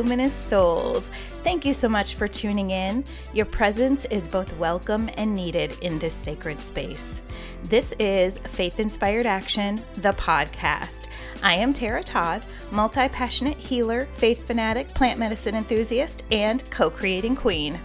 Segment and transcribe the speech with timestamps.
[0.00, 1.10] luminous souls.
[1.44, 3.04] Thank you so much for tuning in.
[3.34, 7.20] Your presence is both welcome and needed in this sacred space.
[7.64, 11.08] This is Faith Inspired Action, the podcast.
[11.42, 17.36] I am Tara Todd, multi passionate healer, faith fanatic, plant medicine enthusiast, and co creating
[17.36, 17.78] queen.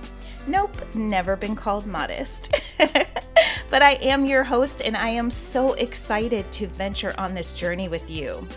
[0.48, 2.56] Nope, never been called modest.
[2.78, 7.90] but I am your host, and I am so excited to venture on this journey
[7.90, 8.48] with you.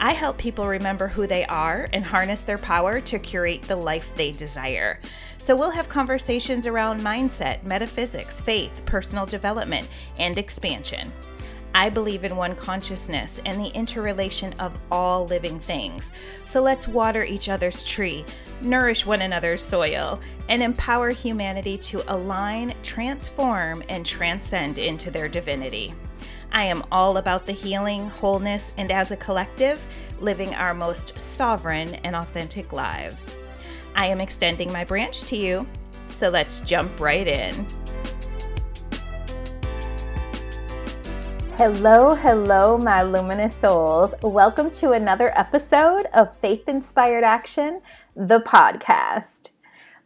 [0.00, 4.14] I help people remember who they are and harness their power to curate the life
[4.14, 4.98] they desire.
[5.36, 9.88] So, we'll have conversations around mindset, metaphysics, faith, personal development,
[10.18, 11.12] and expansion.
[11.76, 16.12] I believe in one consciousness and the interrelation of all living things.
[16.44, 18.24] So let's water each other's tree,
[18.62, 25.92] nourish one another's soil, and empower humanity to align, transform, and transcend into their divinity.
[26.56, 29.84] I am all about the healing, wholeness, and as a collective,
[30.20, 33.34] living our most sovereign and authentic lives.
[33.96, 35.66] I am extending my branch to you,
[36.06, 37.66] so let's jump right in.
[41.56, 44.14] Hello, hello, my luminous souls.
[44.22, 47.80] Welcome to another episode of Faith Inspired Action,
[48.14, 49.50] the podcast.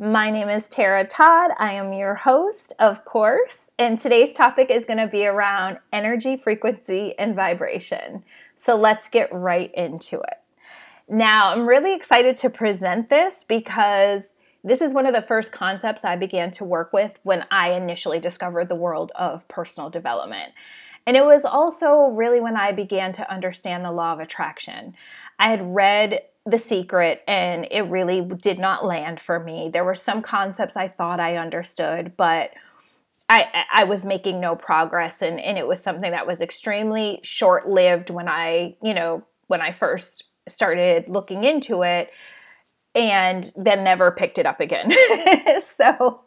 [0.00, 1.50] My name is Tara Todd.
[1.58, 6.36] I am your host, of course, and today's topic is going to be around energy,
[6.36, 8.22] frequency, and vibration.
[8.54, 10.38] So let's get right into it.
[11.08, 16.04] Now, I'm really excited to present this because this is one of the first concepts
[16.04, 20.52] I began to work with when I initially discovered the world of personal development.
[21.08, 24.94] And it was also really when I began to understand the law of attraction.
[25.40, 29.68] I had read the Secret, and it really did not land for me.
[29.72, 32.52] There were some concepts I thought I understood, but
[33.28, 37.68] I, I was making no progress, and, and it was something that was extremely short
[37.68, 42.10] lived when I, you know, when I first started looking into it
[42.94, 44.92] and then never picked it up again.
[45.62, 46.24] so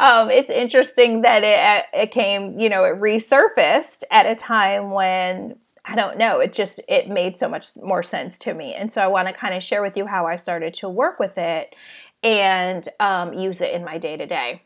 [0.00, 5.56] um, it's interesting that it, it came, you know, it resurfaced at a time when
[5.84, 9.02] I don't know, it just it made so much more sense to me, and so
[9.02, 11.76] I want to kind of share with you how I started to work with it
[12.22, 14.62] and um, use it in my day to day.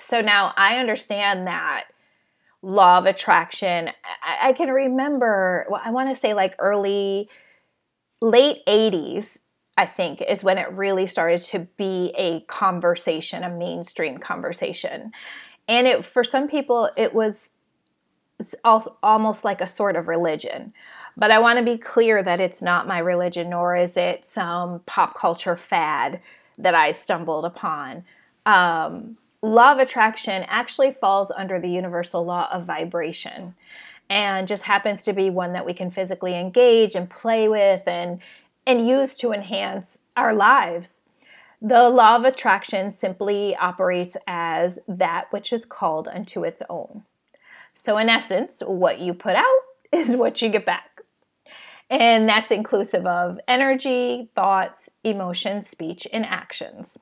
[0.00, 1.84] So now I understand that
[2.62, 3.90] law of attraction.
[4.24, 7.30] I, I can remember, well, I want to say like early,
[8.20, 9.38] late 80s
[9.76, 15.12] I think, is when it really started to be a conversation, a mainstream conversation.
[15.68, 17.50] And it, for some people, it was
[19.02, 20.72] almost like a sort of religion.
[21.16, 24.80] But I want to be clear that it's not my religion, nor is it some
[24.86, 26.20] pop culture fad
[26.58, 28.04] that I stumbled upon.
[28.44, 33.54] Um, law of attraction actually falls under the universal law of vibration
[34.08, 38.20] and just happens to be one that we can physically engage and play with and
[38.66, 41.00] and use to enhance our lives.
[41.62, 47.04] The law of attraction simply operates as that which is called unto its own.
[47.74, 49.60] So, in essence, what you put out
[49.92, 50.90] is what you get back.
[51.88, 56.98] And that's inclusive of energy, thoughts, emotions, speech, and actions.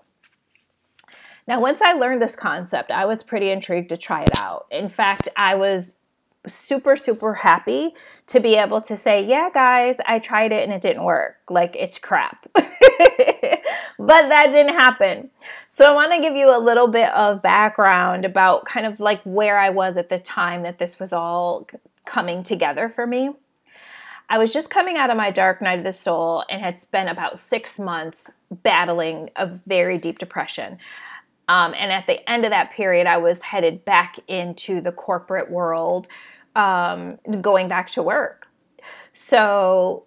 [1.46, 4.66] Now, once I learned this concept, I was pretty intrigued to try it out.
[4.70, 5.92] In fact, I was
[6.46, 7.94] super, super happy
[8.28, 11.36] to be able to say, yeah, guys, I tried it and it didn't work.
[11.48, 12.46] Like, it's crap.
[12.54, 12.68] but
[13.98, 15.30] that didn't happen.
[15.68, 19.22] So, I want to give you a little bit of background about kind of like
[19.24, 21.66] where I was at the time that this was all
[22.04, 23.30] coming together for me.
[24.28, 27.10] I was just coming out of my dark night of the soul and had spent
[27.10, 30.78] about six months battling a very deep depression.
[31.48, 35.50] Um, and at the end of that period, I was headed back into the corporate
[35.50, 36.08] world
[36.56, 38.48] um, going back to work.
[39.12, 40.04] So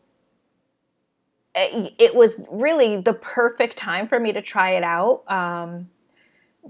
[1.55, 5.89] it, it, was really the perfect time for me to try it out um,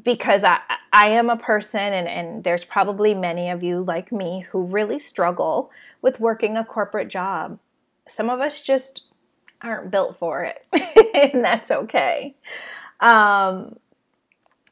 [0.03, 0.59] because I,
[0.93, 4.99] I am a person, and, and there's probably many of you like me who really
[4.99, 5.71] struggle
[6.01, 7.59] with working a corporate job.
[8.07, 9.03] Some of us just
[9.61, 10.65] aren't built for it,
[11.33, 12.35] and that's okay.
[12.99, 13.77] Um,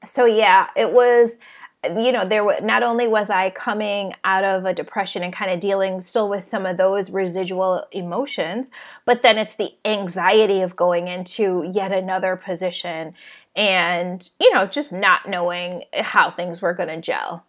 [0.06, 1.40] so, yeah, it was
[1.84, 5.52] you know there were not only was i coming out of a depression and kind
[5.52, 8.72] of dealing still with some of those residual emotions
[9.06, 13.13] but then it's the anxiety of going into yet another position
[13.56, 17.46] and you know just not knowing how things were going to gel.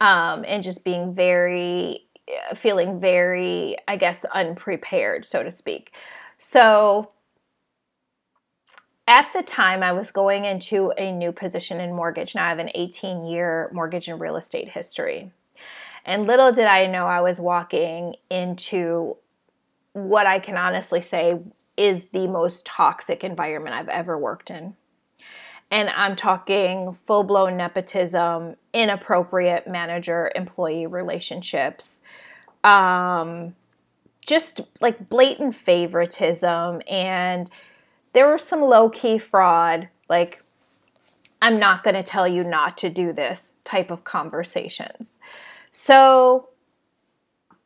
[0.00, 2.02] Um, and just being very
[2.54, 5.92] feeling very i guess unprepared so to speak.
[6.38, 7.08] So
[9.06, 12.34] at the time I was going into a new position in mortgage.
[12.34, 15.30] Now I have an 18 year mortgage and real estate history.
[16.04, 19.16] And little did I know I was walking into
[19.92, 21.40] what I can honestly say
[21.76, 24.74] is the most toxic environment I've ever worked in.
[25.70, 31.98] And I'm talking full blown nepotism, inappropriate manager employee relationships,
[32.62, 33.56] um,
[34.24, 36.82] just like blatant favoritism.
[36.88, 37.50] And
[38.16, 40.40] there was some low key fraud, like,
[41.42, 45.18] I'm not going to tell you not to do this type of conversations.
[45.70, 46.48] So,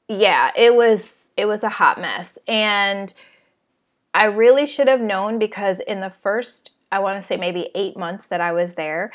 [0.08, 3.14] yeah, it was it was a hot mess and
[4.12, 7.96] I really should have known because in the first I want to say maybe 8
[7.96, 9.12] months that I was there,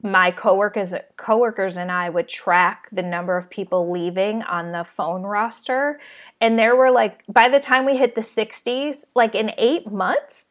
[0.00, 5.24] my coworkers coworkers and I would track the number of people leaving on the phone
[5.24, 5.98] roster
[6.40, 10.46] and there were like by the time we hit the 60s like in 8 months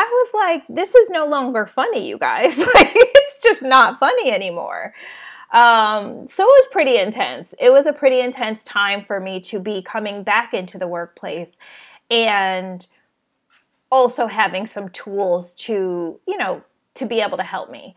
[0.00, 2.56] I was like this is no longer funny you guys.
[2.74, 4.94] Like it's just not funny anymore.
[5.52, 7.54] Um, so it was pretty intense.
[7.58, 11.50] It was a pretty intense time for me to be coming back into the workplace
[12.08, 12.86] and
[13.90, 16.62] also having some tools to you know
[16.94, 17.94] to be able to help me.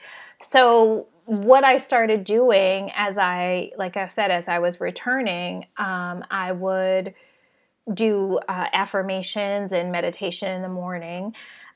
[0.52, 6.26] So what I started doing as I, like I said, as I was returning, um,
[6.30, 7.14] I would
[7.94, 11.34] do uh, affirmations and meditation in the morning.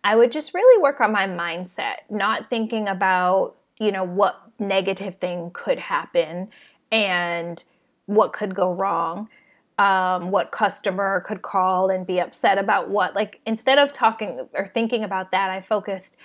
[0.07, 5.17] I would just really work on my mindset, not thinking about, you know, what negative
[5.17, 6.47] thing could happen
[6.89, 7.61] and
[8.05, 9.27] what could go wrong.
[9.77, 13.15] Um, what customer could call and be upset about what.
[13.15, 16.15] Like, instead of talking or thinking about that, I focused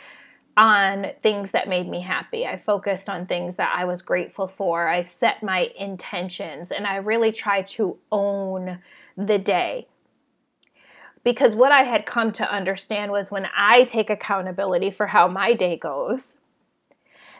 [0.57, 2.47] on things that made me happy.
[2.47, 4.89] I focused on things that I was grateful for.
[4.89, 8.79] I set my intentions and I really tried to own
[9.17, 9.89] the day.
[11.25, 15.53] Because what I had come to understand was when I take accountability for how my
[15.53, 16.39] day goes,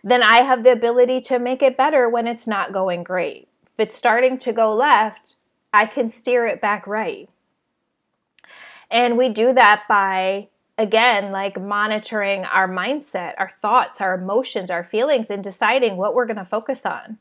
[0.05, 3.49] then I have the ability to make it better when it's not going great.
[3.67, 5.37] If it's starting to go left,
[5.73, 7.29] I can steer it back right.
[8.91, 10.49] And we do that by
[10.79, 16.27] again, like monitoring our mindset, our thoughts, our emotions, our feelings, and deciding what we're
[16.27, 17.19] going to focus on.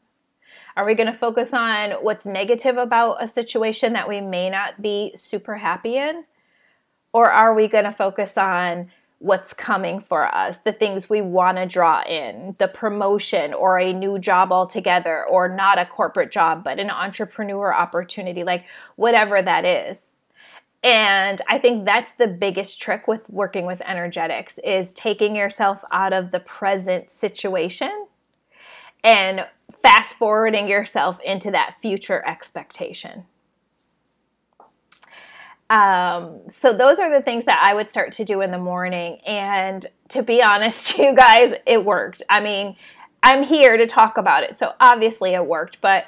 [0.75, 4.81] Are we going to focus on what's negative about a situation that we may not
[4.81, 6.23] be super happy in?
[7.13, 11.57] Or are we going to focus on what's coming for us, the things we want
[11.57, 16.63] to draw in, the promotion or a new job altogether, or not a corporate job,
[16.63, 18.65] but an entrepreneur opportunity, like
[18.95, 20.01] whatever that is?
[20.83, 26.13] And I think that's the biggest trick with working with energetics is taking yourself out
[26.13, 28.07] of the present situation
[29.03, 29.45] and
[29.83, 33.25] fast forwarding yourself into that future expectation.
[35.71, 39.19] Um, so those are the things that I would start to do in the morning.
[39.25, 42.21] And to be honest, you guys, it worked.
[42.29, 42.75] I mean,
[43.23, 44.59] I'm here to talk about it.
[44.59, 46.05] So obviously it worked, but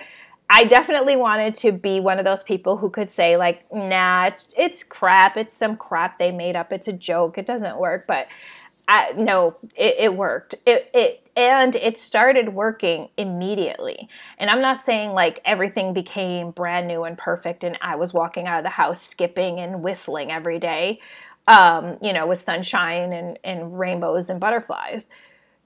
[0.49, 4.49] I definitely wanted to be one of those people who could say like, "Nah, it's
[4.55, 5.37] it's crap.
[5.37, 6.71] It's some crap they made up.
[6.71, 7.37] It's a joke.
[7.37, 8.27] It doesn't work." But
[8.87, 10.55] I, no, it, it worked.
[10.65, 14.09] It it and it started working immediately.
[14.37, 18.47] And I'm not saying like everything became brand new and perfect, and I was walking
[18.47, 20.99] out of the house skipping and whistling every day,
[21.47, 25.05] um, you know, with sunshine and and rainbows and butterflies.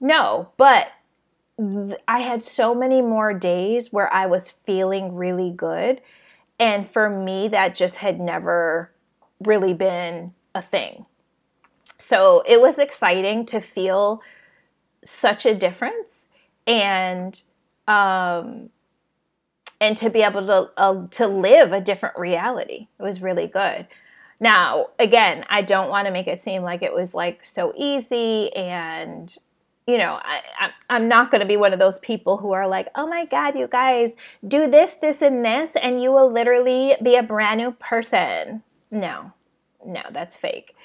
[0.00, 0.92] No, but
[2.06, 6.00] I had so many more days where I was feeling really good.
[6.60, 8.92] And for me, that just had never
[9.40, 11.06] really been a thing.
[11.98, 14.22] So it was exciting to feel
[15.04, 16.28] such a difference
[16.66, 17.40] and
[17.86, 18.70] um,
[19.80, 22.88] and to be able to uh, to live a different reality.
[22.98, 23.86] It was really good.
[24.40, 28.54] Now, again, I don't want to make it seem like it was like so easy
[28.54, 29.36] and
[29.88, 32.88] you know, I, I'm not going to be one of those people who are like,
[32.94, 34.12] oh my God, you guys,
[34.46, 38.62] do this, this, and this, and you will literally be a brand new person.
[38.90, 39.32] No,
[39.86, 40.76] no, that's fake.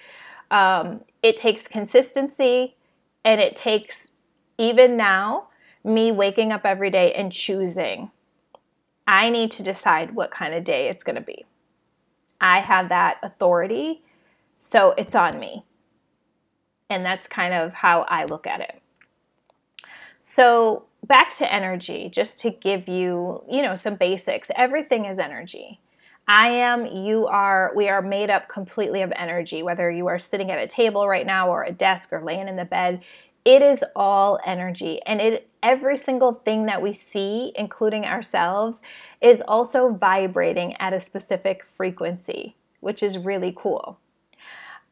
[0.54, 2.76] Um, it takes consistency,
[3.26, 4.10] and it takes,
[4.60, 5.48] even now,
[5.84, 8.12] me waking up every day and choosing.
[9.08, 11.46] I need to decide what kind of day it's going to be.
[12.40, 14.02] I have that authority,
[14.56, 15.66] so it's on me.
[16.88, 18.80] And that's kind of how I look at it.
[20.20, 24.52] So, back to energy, just to give you, you know, some basics.
[24.56, 25.80] Everything is energy.
[26.28, 30.52] I am, you are, we are made up completely of energy, whether you are sitting
[30.52, 33.02] at a table right now or a desk or laying in the bed.
[33.44, 35.02] It is all energy.
[35.06, 38.82] And it every single thing that we see, including ourselves,
[39.22, 44.00] is also vibrating at a specific frequency, which is really cool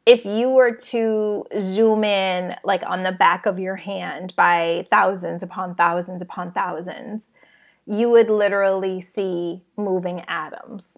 [0.06, 5.44] if you were to zoom in like on the back of your hand by thousands
[5.44, 7.32] upon thousands upon thousands,
[7.86, 10.98] you would literally see moving atoms.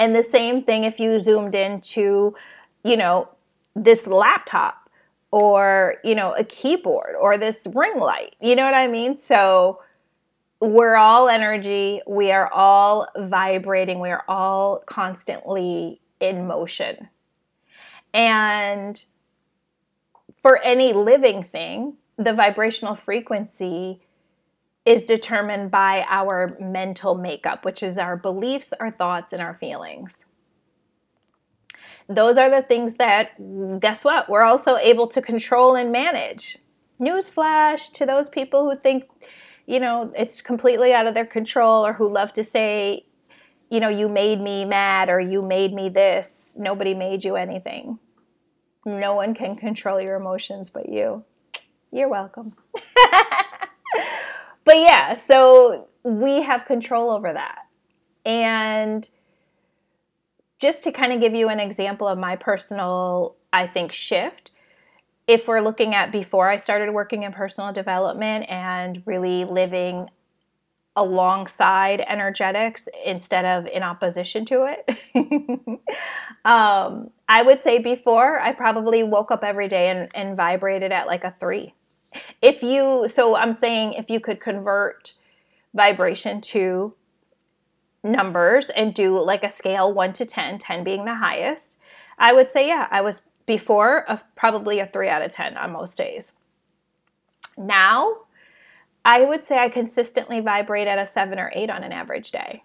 [0.00, 2.34] And the same thing if you zoomed into,
[2.82, 3.30] you know,
[3.76, 4.88] this laptop
[5.30, 8.34] or, you know, a keyboard or this ring light.
[8.40, 9.20] You know what I mean?
[9.20, 9.82] So
[10.58, 12.00] we're all energy.
[12.06, 14.00] We are all vibrating.
[14.00, 17.10] We are all constantly in motion.
[18.14, 19.04] And
[20.42, 24.00] for any living thing, the vibrational frequency
[24.90, 30.24] is determined by our mental makeup, which is our beliefs, our thoughts, and our feelings.
[32.08, 33.38] Those are the things that,
[33.78, 36.58] guess what, we're also able to control and manage.
[36.98, 39.04] Newsflash to those people who think,
[39.64, 43.06] you know, it's completely out of their control or who love to say,
[43.70, 46.52] you know, you made me mad or you made me this.
[46.56, 48.00] Nobody made you anything.
[48.84, 51.24] No one can control your emotions but you.
[51.92, 52.50] You're welcome.
[54.64, 57.66] but yeah, so we have control over that.
[58.24, 59.08] And
[60.60, 64.50] just to kind of give you an example of my personal, I think, shift,
[65.26, 70.08] if we're looking at before I started working in personal development and really living
[70.96, 74.98] alongside energetics instead of in opposition to it.
[76.44, 81.06] um, I would say before I probably woke up every day and, and vibrated at
[81.06, 81.74] like a three.
[82.42, 85.14] If you, so I'm saying if you could convert
[85.74, 86.94] vibration to
[88.02, 91.78] numbers and do like a scale 1 to 10, 10 being the highest,
[92.18, 95.72] I would say, yeah, I was before a, probably a 3 out of 10 on
[95.72, 96.32] most days.
[97.56, 98.16] Now,
[99.04, 102.62] I would say I consistently vibrate at a 7 or 8 on an average day.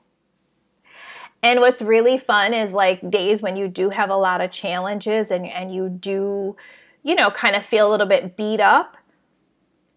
[1.41, 5.31] And what's really fun is like days when you do have a lot of challenges
[5.31, 6.55] and, and you do,
[7.03, 8.97] you know, kind of feel a little bit beat up.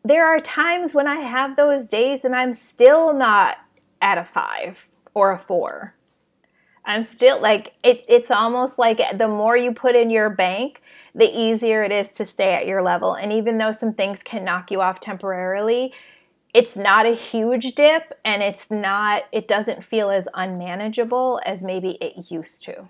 [0.08, 3.58] There are times when I have those days and I'm still not
[4.00, 5.94] at a five or a four.
[6.86, 10.80] I'm still like, it, it's almost like the more you put in your bank,
[11.14, 13.12] the easier it is to stay at your level.
[13.12, 15.92] And even though some things can knock you off temporarily,
[16.54, 21.98] it's not a huge dip and it's not, it doesn't feel as unmanageable as maybe
[22.00, 22.88] it used to.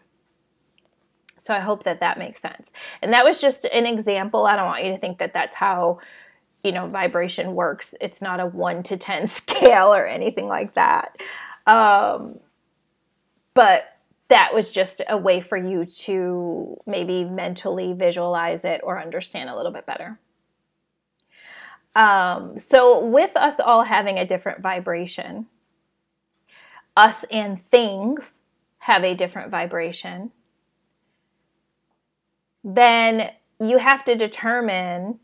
[1.37, 2.73] So I hope that that makes sense.
[3.03, 4.47] And that was just an example.
[4.47, 5.99] I don't want you to think that that's how
[6.65, 11.17] you know vibration works it's not a 1 to 10 scale or anything like that
[11.67, 12.41] um,
[13.55, 13.99] but
[14.29, 19.57] that was just a way for you to maybe mentally visualize it or understand a
[19.57, 20.19] little bit better.
[21.97, 25.47] Um, so, with us all having a different vibration,
[26.97, 28.35] us and things
[28.81, 30.31] have a different vibration,
[32.63, 35.19] then you have to determine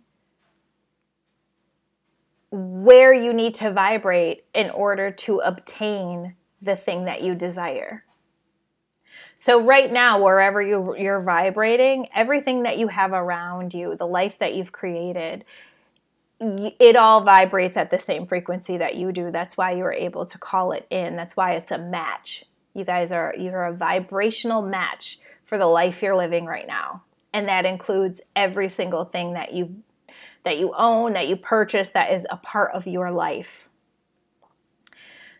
[2.54, 8.04] where you need to vibrate in order to obtain the thing that you desire.
[9.34, 14.38] So, right now, wherever you, you're vibrating, everything that you have around you, the life
[14.38, 15.44] that you've created,
[16.38, 19.32] it all vibrates at the same frequency that you do.
[19.32, 21.16] That's why you're able to call it in.
[21.16, 22.44] That's why it's a match.
[22.72, 27.02] You guys are you're a vibrational match for the life you're living right now.
[27.32, 29.76] And that includes every single thing that you
[30.44, 33.68] that you own, that you purchase, that is a part of your life.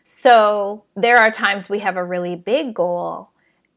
[0.03, 3.29] So there are times we have a really big goal,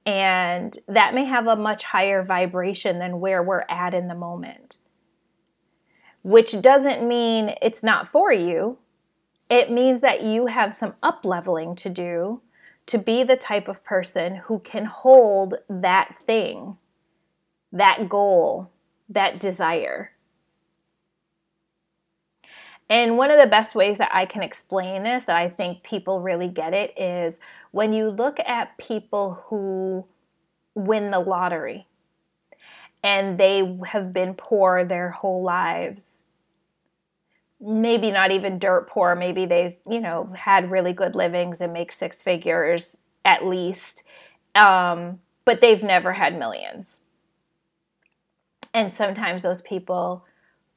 [0.05, 4.79] and that may have a much higher vibration than where we're at in the moment.
[6.25, 8.79] Which doesn't mean it's not for you.
[9.51, 12.43] It means that you have some up leveling to do
[12.87, 16.79] to be the type of person who can hold that thing,
[17.71, 18.71] that goal,
[19.09, 20.13] that desire.
[22.91, 26.21] And one of the best ways that I can explain this, that I think people
[26.21, 27.39] really get it, is
[27.71, 30.07] when you look at people who
[30.75, 31.87] win the lottery
[33.03, 36.19] and they have been poor their whole lives.
[37.61, 41.93] Maybe not even dirt poor, maybe they've, you know, had really good livings and make
[41.93, 44.05] six figures at least,
[44.55, 47.01] um, but they've never had millions.
[48.73, 50.25] And sometimes those people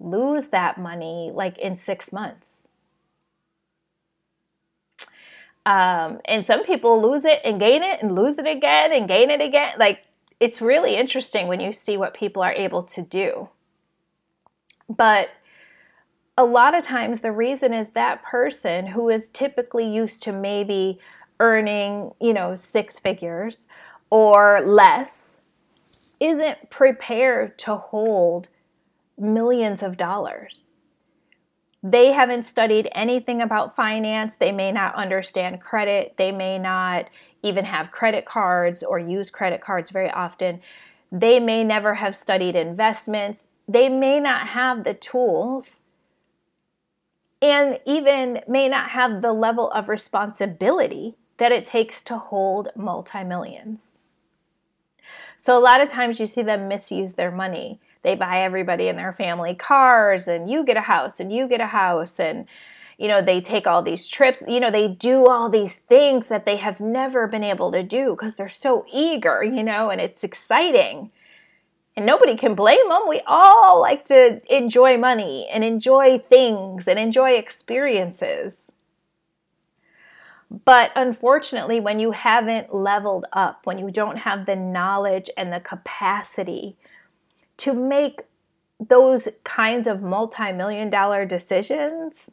[0.01, 2.67] lose that money like in six months.
[5.65, 9.29] Um, and some people lose it and gain it and lose it again and gain
[9.29, 9.74] it again.
[9.77, 10.03] Like
[10.39, 13.50] it's really interesting when you see what people are able to do.
[14.89, 15.29] But
[16.38, 21.00] a lot of times the reason is that person who is typically used to maybe
[21.39, 23.67] earning, you know, six figures
[24.10, 25.41] or less
[26.20, 28.48] isn't prepared to hold
[29.22, 30.66] millions of dollars.
[31.84, 34.36] they haven't studied anything about finance.
[34.36, 36.16] They may not understand credit.
[36.18, 37.08] They may not
[37.44, 40.62] even have credit cards or use credit cards very often.
[41.12, 43.48] They may never have studied investments.
[43.68, 45.80] They may not have the tools
[47.42, 53.24] and even may not have the level of responsibility that it takes to hold multi
[53.24, 53.98] millions.
[55.38, 57.80] So, a lot of times you see them misuse their money.
[58.03, 61.62] They buy everybody in their family cars, and you get a house, and you get
[61.62, 62.48] a house, and
[63.01, 66.46] you know, they take all these trips, you know, they do all these things that
[66.46, 70.24] they have never been able to do because they're so eager, you know, and it's
[70.24, 71.12] exciting.
[71.98, 73.08] And nobody can blame them.
[73.08, 78.53] We all like to enjoy money and enjoy things and enjoy experiences.
[80.63, 85.60] But unfortunately, when you haven't leveled up, when you don't have the knowledge and the
[85.60, 86.77] capacity
[87.62, 88.22] to make
[88.80, 92.32] those kinds of multi million dollar decisions,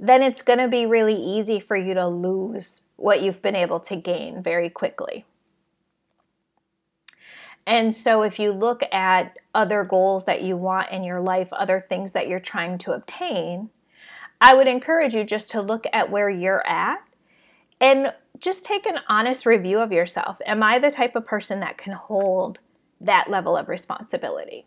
[0.00, 3.78] then it's going to be really easy for you to lose what you've been able
[3.80, 5.26] to gain very quickly.
[7.66, 11.84] And so, if you look at other goals that you want in your life, other
[11.86, 13.68] things that you're trying to obtain,
[14.40, 17.02] I would encourage you just to look at where you're at
[17.80, 20.38] and just take an honest review of yourself.
[20.46, 22.58] Am I the type of person that can hold
[23.02, 24.66] that level of responsibility?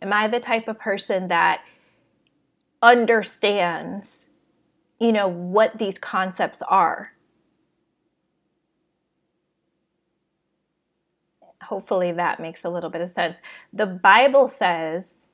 [0.00, 1.62] Am I the type of person that
[2.82, 4.28] understands,
[4.98, 7.14] you know, what these concepts are?
[11.64, 13.38] hopefully that makes a little bit of sense.
[13.72, 15.26] The Bible says,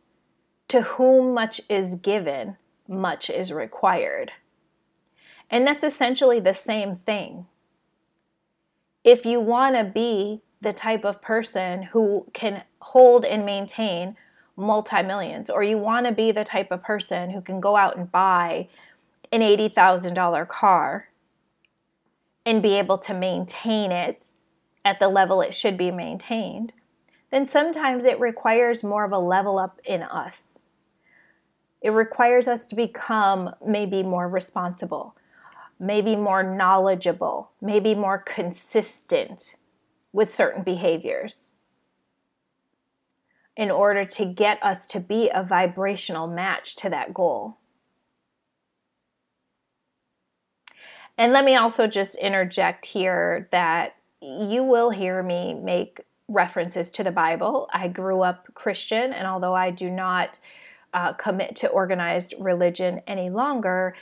[0.68, 2.56] To whom much is given,
[2.88, 4.32] much is required.
[5.50, 7.46] And that's essentially the same thing.
[9.04, 14.16] If you want to be the type of person who can hold and maintain
[14.56, 17.96] multi millions, or you want to be the type of person who can go out
[17.96, 18.68] and buy
[19.32, 21.08] an $80,000 car
[22.44, 24.34] and be able to maintain it
[24.84, 26.72] at the level it should be maintained,
[27.30, 30.58] then sometimes it requires more of a level up in us.
[31.80, 35.16] It requires us to become maybe more responsible,
[35.80, 39.56] maybe more knowledgeable, maybe more consistent
[40.12, 41.48] with certain behaviors
[43.56, 47.56] in order to get us to be a vibrational match to that goal.
[51.16, 57.04] And let me also just interject here that you will hear me make references to
[57.04, 57.68] the Bible.
[57.72, 60.38] I grew up Christian, and although I do not
[60.94, 63.94] uh, commit to organized religion any longer,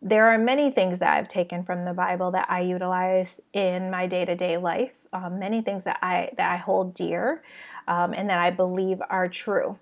[0.00, 4.06] there are many things that I've taken from the Bible that I utilize in my
[4.06, 4.94] day to day life.
[5.12, 7.42] Um, many things that I that I hold dear,
[7.88, 9.78] um, and that I believe are true.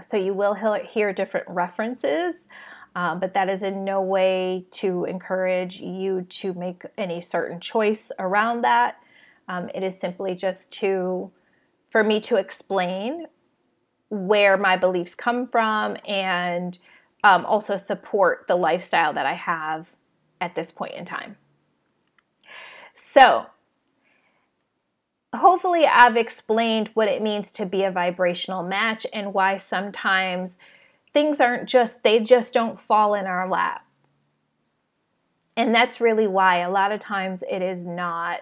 [0.00, 2.48] So you will hear different references.
[2.96, 8.12] Um, but that is in no way to encourage you to make any certain choice
[8.18, 8.98] around that.
[9.48, 11.32] Um, it is simply just to,
[11.90, 13.26] for me to explain
[14.10, 16.78] where my beliefs come from and
[17.24, 19.88] um, also support the lifestyle that I have
[20.40, 21.36] at this point in time.
[22.92, 23.46] So,
[25.34, 30.58] hopefully, I've explained what it means to be a vibrational match and why sometimes
[31.12, 33.82] things aren't just, they just don't fall in our lap.
[35.56, 38.40] And that's really why a lot of times it is not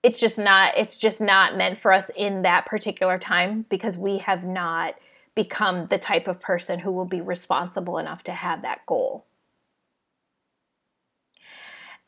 [0.00, 4.18] it's just not it's just not meant for us in that particular time because we
[4.18, 4.94] have not
[5.38, 9.24] become the type of person who will be responsible enough to have that goal.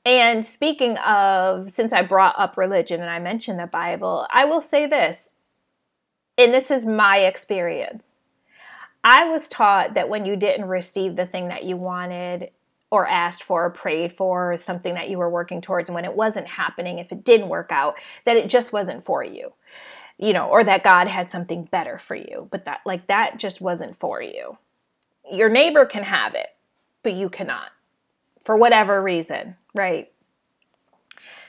[0.04, 4.60] And speaking of, since I brought up religion and I mentioned the Bible, I will
[4.60, 5.30] say this,
[6.36, 8.16] and this is my experience.
[9.04, 12.50] I was taught that when you didn't receive the thing that you wanted
[12.90, 16.04] or asked for or prayed for or something that you were working towards, and when
[16.04, 19.52] it wasn't happening, if it didn't work out, that it just wasn't for you,
[20.20, 23.60] you know, or that God had something better for you, but that, like, that just
[23.60, 24.58] wasn't for you.
[25.32, 26.48] Your neighbor can have it,
[27.02, 27.70] but you cannot
[28.44, 30.12] for whatever reason, right?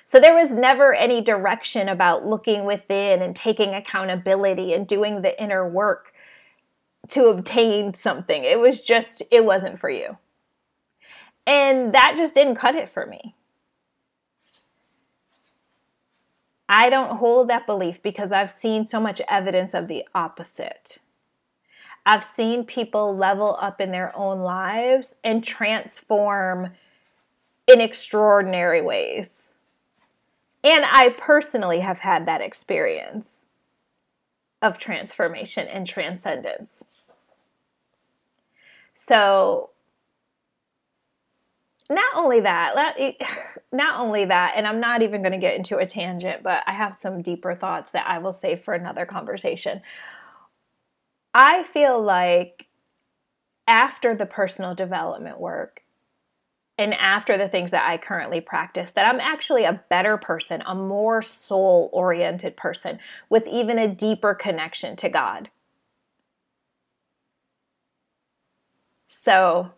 [0.05, 5.41] So there was never any direction about looking within and taking accountability and doing the
[5.41, 6.13] inner work
[7.09, 8.43] to obtain something.
[8.43, 10.17] It was just, it wasn't for you.
[11.47, 13.35] And that just didn't cut it for me.
[16.73, 20.99] I don't hold that belief because I've seen so much evidence of the opposite.
[22.05, 26.69] I've seen people level up in their own lives and transform
[27.67, 29.29] in extraordinary ways.
[30.63, 33.47] And I personally have had that experience
[34.61, 36.85] of transformation and transcendence.
[38.93, 39.71] So,
[41.91, 42.95] not only that,
[43.71, 46.73] not only that, and I'm not even going to get into a tangent, but I
[46.73, 49.81] have some deeper thoughts that I will save for another conversation.
[51.33, 52.67] I feel like
[53.67, 55.83] after the personal development work
[56.77, 60.73] and after the things that I currently practice, that I'm actually a better person, a
[60.73, 62.99] more soul oriented person
[63.29, 65.49] with even a deeper connection to God.
[69.07, 69.71] So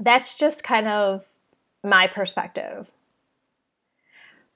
[0.00, 1.24] that's just kind of
[1.84, 2.90] my perspective.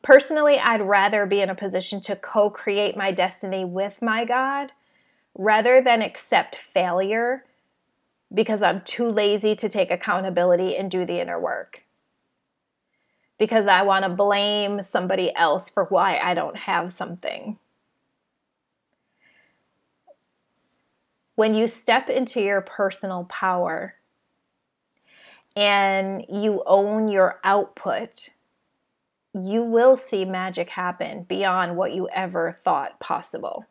[0.03, 4.73] Personally, I'd rather be in a position to co create my destiny with my God
[5.37, 7.45] rather than accept failure
[8.33, 11.83] because I'm too lazy to take accountability and do the inner work.
[13.39, 17.59] Because I want to blame somebody else for why I don't have something.
[21.35, 23.97] When you step into your personal power
[25.57, 28.31] and you own your output,
[29.33, 33.67] you will see magic happen beyond what you ever thought possible.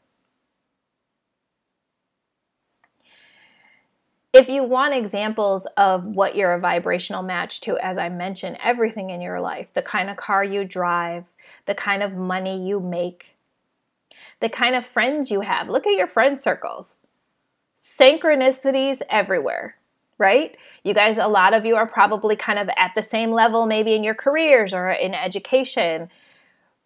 [4.34, 9.12] if you want examples of what you're a vibrational match to, as I mentioned, everything
[9.12, 11.26] in your life the kind of car you drive,
[11.68, 13.38] the kind of money you make,
[14.42, 15.70] the kind of friends you have.
[15.70, 16.98] Look at your friend circles.
[17.80, 19.76] Synchronicities everywhere,
[20.24, 20.58] right?
[20.84, 23.94] You guys, a lot of you are probably kind of at the same level, maybe
[23.94, 26.10] in your careers or in education.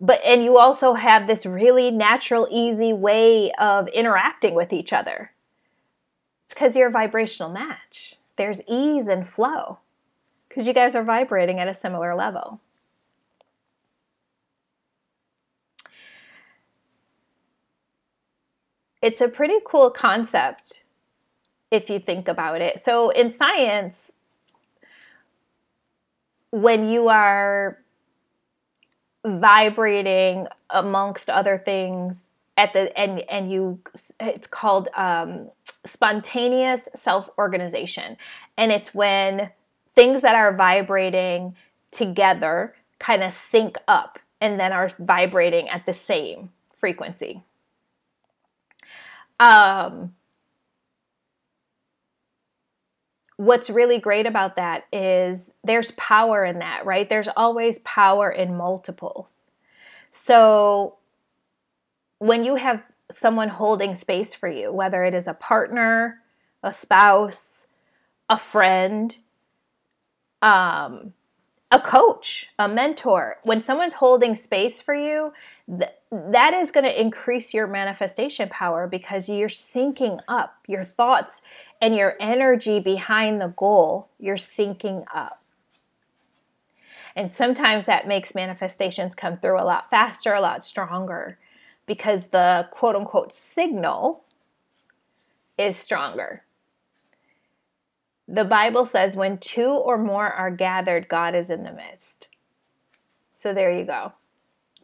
[0.01, 5.31] But, and you also have this really natural, easy way of interacting with each other
[6.47, 8.15] it's because you're a vibrational match.
[8.37, 9.79] There's ease and flow
[10.47, 12.61] because you guys are vibrating at a similar level.
[19.01, 20.83] It's a pretty cool concept
[21.71, 22.79] if you think about it.
[22.79, 24.13] So, in science,
[26.51, 27.79] when you are
[29.25, 32.23] vibrating amongst other things
[32.55, 33.79] at the and and you
[34.19, 35.49] it's called um,
[35.85, 38.17] spontaneous self organization.
[38.57, 39.51] And it's when
[39.95, 41.55] things that are vibrating
[41.91, 47.43] together kind of sync up and then are vibrating at the same frequency.
[49.39, 50.13] Um,
[53.37, 57.07] what's really great about that is there's power in that, right?
[57.07, 59.37] There's always power in multiples.
[60.11, 60.97] So
[62.19, 66.21] when you have someone holding space for you, whether it is a partner,
[66.63, 67.67] a spouse,
[68.27, 69.15] a friend,
[70.41, 71.13] um,
[71.69, 73.37] a coach, a mentor.
[73.43, 75.33] When someone's holding space for you,
[75.67, 81.41] th- that is going to increase your manifestation power because you're syncing up your thoughts
[81.81, 84.09] and your energy behind the goal.
[84.19, 85.43] You're syncing up.
[87.15, 91.39] And sometimes that makes manifestations come through a lot faster, a lot stronger
[91.87, 94.23] because the quote unquote signal
[95.57, 96.43] is stronger.
[98.27, 102.27] The Bible says when two or more are gathered, God is in the midst.
[103.31, 104.13] So there you go.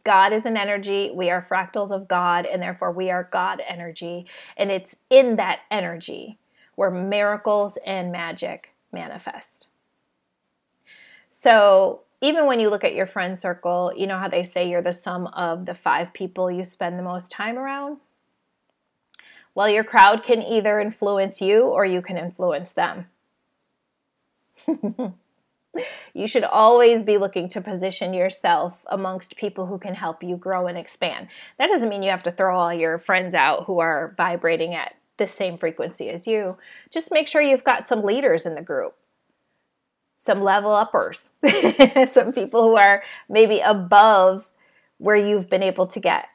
[0.02, 1.10] God is an energy.
[1.14, 4.26] We are fractals of God, and therefore we are God energy.
[4.56, 6.38] And it's in that energy
[6.76, 9.68] where miracles and magic manifest.
[11.30, 14.80] So even when you look at your friend circle, you know how they say you're
[14.82, 17.98] the sum of the five people you spend the most time around?
[19.54, 23.06] Well, your crowd can either influence you or you can influence them.
[26.14, 30.66] you should always be looking to position yourself amongst people who can help you grow
[30.66, 31.28] and expand.
[31.58, 34.94] That doesn't mean you have to throw all your friends out who are vibrating at
[35.16, 36.56] the same frequency as you.
[36.90, 38.96] Just make sure you've got some leaders in the group
[40.24, 41.30] some level uppers,
[42.12, 44.46] some people who are maybe above
[44.96, 46.28] where you've been able to get.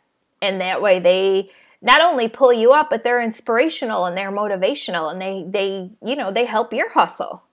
[0.44, 1.50] And that way they
[1.82, 6.16] not only pull you up, but they're inspirational and they're motivational and they they, you
[6.16, 7.44] know, they help your hustle.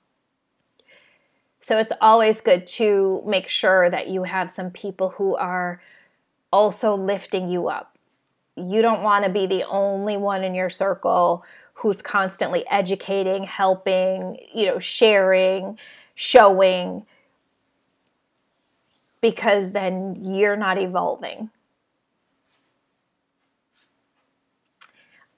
[1.61, 5.81] So it's always good to make sure that you have some people who are
[6.53, 7.96] also lifting you up.
[8.57, 14.39] You don't want to be the only one in your circle who's constantly educating, helping,
[14.55, 15.79] you know, sharing,
[16.15, 17.05] showing
[19.21, 21.51] because then you're not evolving.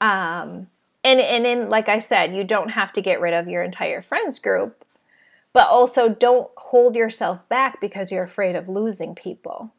[0.01, 0.69] Um,
[1.03, 4.03] and and in like I said, you don't have to get rid of your entire
[4.03, 4.85] friends group,
[5.53, 9.73] but also don't hold yourself back because you're afraid of losing people.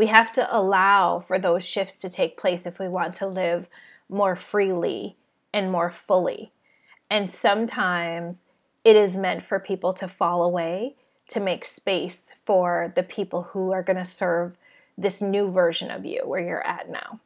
[0.00, 3.68] We have to allow for those shifts to take place if we want to live
[4.08, 5.18] more freely
[5.52, 6.52] and more fully.
[7.10, 8.46] And sometimes
[8.82, 10.94] it is meant for people to fall away
[11.28, 14.56] to make space for the people who are going to serve
[14.96, 17.20] this new version of you where you're at now.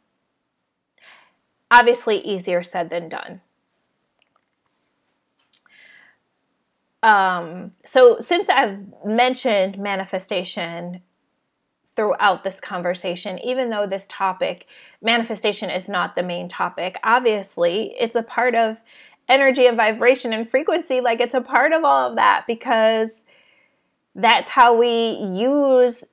[1.71, 3.41] Obviously, easier said than done.
[7.05, 11.03] Um, so, since I've mentioned manifestation
[11.97, 14.69] throughout this conversation, even though this topic,
[15.01, 18.79] manifestation, is not the main topic, obviously it's a part of
[19.29, 21.01] energy and vibration and frequency.
[21.01, 23.11] Like it's a part of all of that because
[24.15, 26.05] that's how we use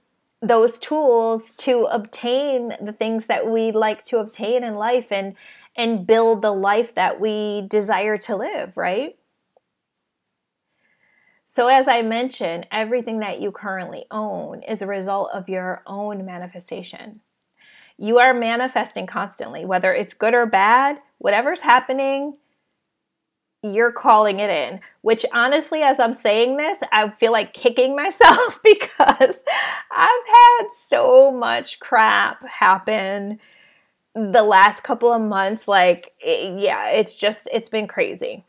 [0.41, 5.36] those tools to obtain the things that we like to obtain in life and
[5.78, 9.15] and build the life that we desire to live, right?
[11.53, 16.25] So, as I mentioned, everything that you currently own is a result of your own
[16.25, 17.19] manifestation.
[17.97, 22.37] You are manifesting constantly, whether it's good or bad, whatever's happening,
[23.61, 24.79] you're calling it in.
[25.01, 29.35] Which honestly, as I'm saying this, I feel like kicking myself because
[29.91, 33.41] I've had so much crap happen
[34.15, 35.67] the last couple of months.
[35.67, 38.45] Like, eh, yeah, it's just, it's been crazy.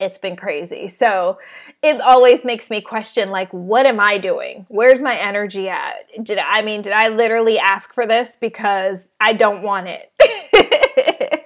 [0.00, 0.88] It's been crazy.
[0.88, 1.38] So
[1.82, 4.64] it always makes me question, like, what am I doing?
[4.68, 6.06] Where's my energy at?
[6.22, 10.12] Did I, mean, did I literally ask for this because I don't want it?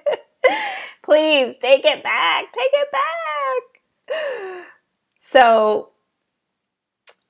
[1.03, 2.51] Please take it back.
[2.51, 4.67] Take it back.
[5.17, 5.89] So,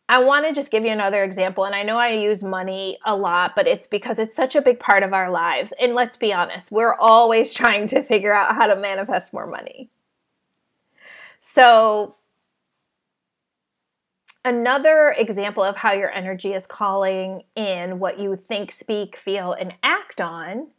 [0.10, 1.64] I want to just give you another example.
[1.64, 4.80] And I know I use money a lot, but it's because it's such a big
[4.80, 5.74] part of our lives.
[5.80, 9.90] And let's be honest, we're always trying to figure out how to manifest more money.
[11.46, 12.16] So,
[14.46, 19.74] another example of how your energy is calling in what you think, speak, feel, and
[19.84, 20.70] act on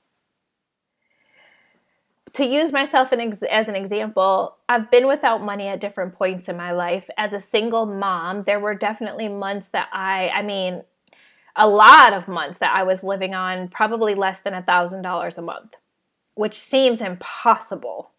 [2.32, 6.72] to use myself as an example, I've been without money at different points in my
[6.72, 7.08] life.
[7.18, 10.82] As a single mom, there were definitely months that I, I mean,
[11.54, 15.42] a lot of months that I was living on probably less than a $1,000 a
[15.42, 15.76] month,
[16.34, 18.10] which seems impossible.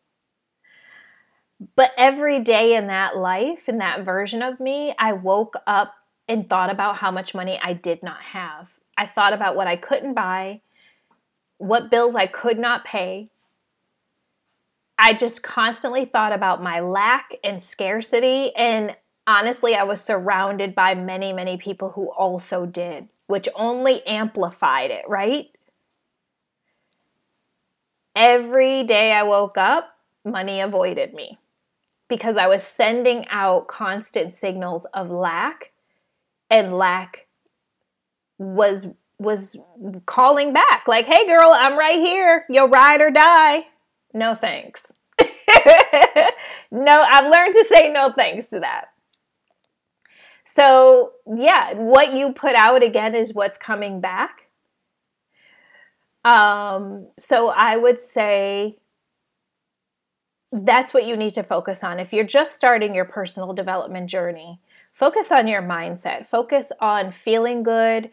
[1.76, 5.96] But every day in that life, in that version of me, I woke up
[6.28, 8.70] and thought about how much money I did not have.
[8.98, 10.62] I thought about what I couldn't buy,
[11.58, 13.30] what bills I could not pay,
[14.98, 18.56] I just constantly thought about my lack and scarcity.
[18.56, 18.96] And
[19.28, 25.04] honestly, I was surrounded by many, many people who also did, which only amplified it,
[25.08, 25.48] right?
[28.16, 31.38] Every day I woke up, money avoided me
[32.08, 35.72] because I was sending out constant signals of lack
[36.50, 37.28] and lack
[38.38, 38.88] was
[39.18, 39.56] was
[40.06, 43.64] calling back like hey girl i'm right here you'll ride or die
[44.16, 44.84] no thanks.
[46.72, 48.86] no, I've learned to say no thanks to that.
[50.46, 54.48] So, yeah, what you put out again is what's coming back.
[56.24, 58.78] Um, so I would say
[60.64, 62.00] that's what you need to focus on.
[62.00, 64.60] If you're just starting your personal development journey,
[64.94, 68.10] focus on your mindset, focus on feeling good,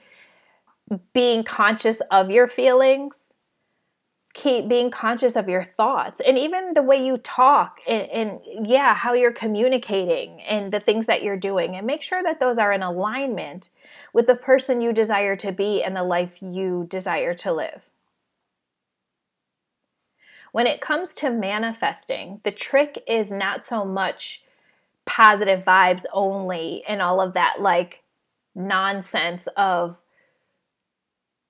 [1.13, 3.33] being conscious of your feelings,
[4.35, 8.95] keep being conscious of your thoughts and even the way you talk and, and, yeah
[8.95, 12.73] how you're communicating and the things that you're doing and make sure that those are
[12.73, 13.69] in alignment
[14.15, 17.83] with the person you desire to be and the life you desire to live
[20.53, 24.43] when it comes to manifesting the trick is not so much
[25.05, 28.03] positive vibes only and all of that like
[28.55, 29.99] nonsense of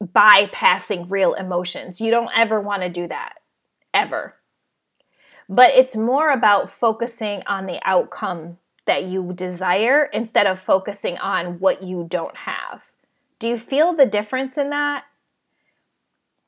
[0.03, 2.01] bypassing real emotions.
[2.01, 3.35] You don't ever want to do that,
[3.95, 4.37] ever.
[5.49, 11.59] But it's more about focusing on the outcome that you desire instead of focusing on
[11.59, 12.83] what you don't have.
[13.39, 15.05] Do you feel the difference in that?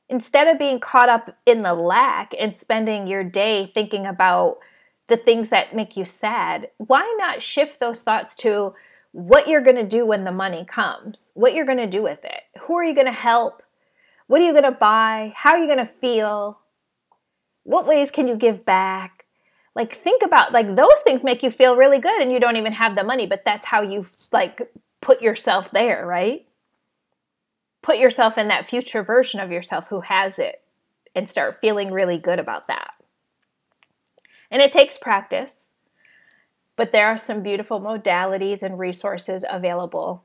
[0.09, 4.57] Instead of being caught up in the lack and spending your day thinking about
[5.07, 8.71] the things that make you sad, why not shift those thoughts to
[9.15, 12.25] what you're going to do when the money comes, what you're going to do with
[12.25, 12.41] it.
[12.61, 13.63] Who are you going to help?
[14.27, 15.31] What are you going to buy?
[15.37, 16.59] How are you going to feel?
[17.63, 19.25] What ways can you give back?
[19.73, 22.73] Like think about like those things make you feel really good and you don't even
[22.73, 24.61] have the money, but that's how you like
[25.01, 26.44] put yourself there, right?
[27.85, 30.61] Put yourself in that future version of yourself who has it
[31.13, 32.95] and start feeling really good about that.
[34.49, 35.65] And it takes practice
[36.75, 40.23] but there are some beautiful modalities and resources available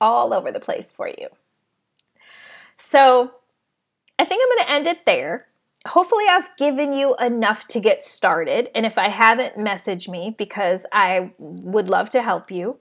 [0.00, 1.28] all over the place for you.
[2.76, 3.32] So
[4.18, 5.46] I think I'm going to end it there.
[5.86, 8.70] hopefully, I've given you enough to get started.
[8.74, 12.78] And if I haven't, message me because I would love to help you.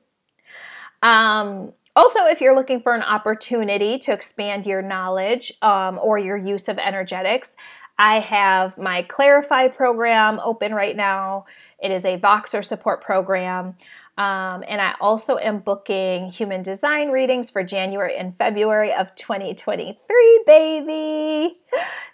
[1.01, 6.37] Um, also, if you're looking for an opportunity to expand your knowledge um, or your
[6.37, 7.51] use of energetics,
[7.99, 11.45] I have my Clarify program open right now.
[11.81, 13.75] It is a Voxer support program.
[14.15, 20.43] Um, and I also am booking human design readings for January and February of 2023,
[20.45, 21.55] baby.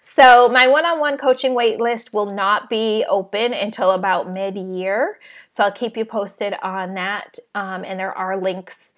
[0.02, 4.56] So, my one on one coaching wait list will not be open until about mid
[4.56, 5.20] year.
[5.50, 7.38] So, I'll keep you posted on that.
[7.54, 8.94] Um, and there are links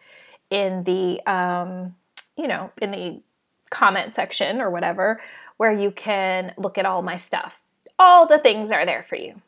[0.52, 1.96] in the, um,
[2.38, 3.22] you know, in the
[3.72, 5.20] comment section or whatever
[5.58, 7.62] where you can look at all my stuff.
[7.98, 9.42] All the things are there for you.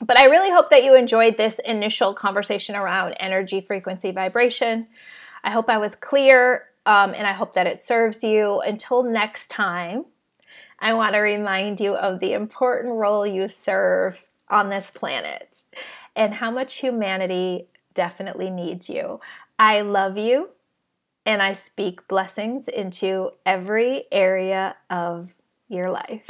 [0.00, 4.88] But I really hope that you enjoyed this initial conversation around energy, frequency, vibration.
[5.42, 8.60] I hope I was clear um, and I hope that it serves you.
[8.60, 10.04] Until next time,
[10.80, 14.18] I want to remind you of the important role you serve
[14.50, 15.62] on this planet
[16.14, 19.20] and how much humanity definitely needs you.
[19.58, 20.50] I love you
[21.24, 25.30] and I speak blessings into every area of
[25.68, 26.22] your life.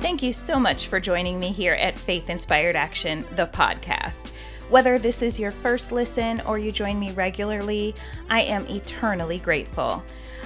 [0.00, 4.30] Thank you so much for joining me here at Faith Inspired Action, the podcast.
[4.70, 7.94] Whether this is your first listen or you join me regularly,
[8.30, 10.02] I am eternally grateful.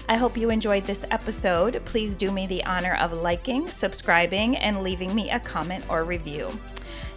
[0.09, 1.85] I hope you enjoyed this episode.
[1.85, 6.49] Please do me the honor of liking, subscribing, and leaving me a comment or review.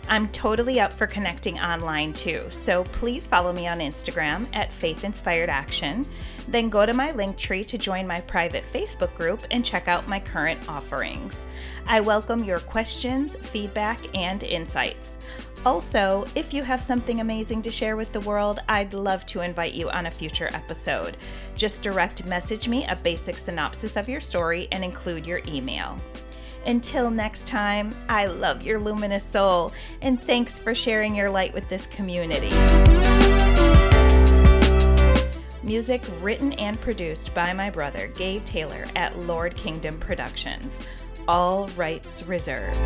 [0.07, 5.03] I'm totally up for connecting online too, so please follow me on Instagram at Faith
[5.03, 6.03] Inspired Action.
[6.47, 10.07] Then go to my link tree to join my private Facebook group and check out
[10.07, 11.39] my current offerings.
[11.85, 15.19] I welcome your questions, feedback, and insights.
[15.65, 19.73] Also, if you have something amazing to share with the world, I'd love to invite
[19.73, 21.17] you on a future episode.
[21.55, 25.99] Just direct message me a basic synopsis of your story and include your email.
[26.65, 31.67] Until next time, I love your luminous soul and thanks for sharing your light with
[31.67, 32.49] this community.
[35.61, 40.87] Music written and produced by my brother Gabe Taylor at Lord Kingdom Productions.
[41.27, 42.79] All rights reserved.